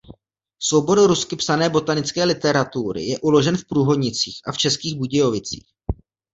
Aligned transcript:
Soubor 0.59 1.07
rusky 1.07 1.35
psané 1.35 1.69
botanické 1.69 2.23
literatury 2.23 3.03
je 3.03 3.19
uložen 3.19 3.57
v 3.57 3.65
Průhonicích 3.65 4.39
a 4.45 4.51
v 4.51 4.57
Českých 4.57 4.97
Budějovicích. 4.97 5.65